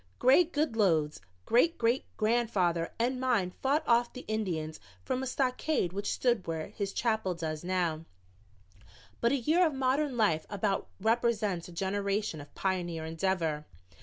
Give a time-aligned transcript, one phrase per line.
[0.17, 6.11] "Greg Goodloe's great great grandfather and mine fought off the Indians from a stockade which
[6.11, 8.05] stood where his chapel does now,
[9.19, 13.67] but a year of modern life about represents a generation of pioneer endeavor."